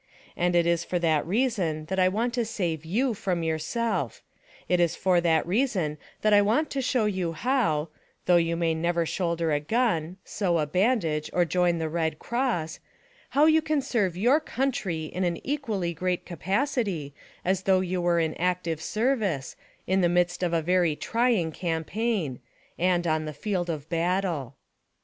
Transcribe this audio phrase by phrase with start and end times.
[0.35, 4.23] And it is for that reason that I v/ant to save yoii from yourself;
[4.67, 7.89] it is for that reason that I want to show you how—
[8.25, 12.79] though you may never shoulder a gun, sew a bandage or join the RED CROSS—
[13.37, 17.13] how you can serve your COUNTRY in an equallv great capacity
[17.45, 19.55] as though you were in active service,
[19.85, 22.39] in the midst of a very trying CAMPAIGN...
[22.79, 24.55] and on the field of BATTLE.